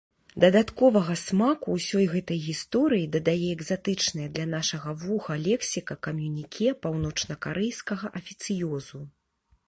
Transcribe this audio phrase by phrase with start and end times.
[0.41, 9.03] Дадатковага смаку ўсёй гэтай гісторыі дадае экзатычная для нашага вуха лексіка камюніке паўночнакарэйскага афіцыёзу.